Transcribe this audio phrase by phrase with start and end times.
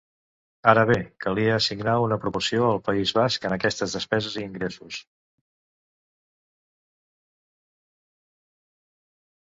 [0.71, 0.95] Ara bé,
[1.25, 4.99] calia assignar una proporció al País Basc en aquestes despeses i ingressos.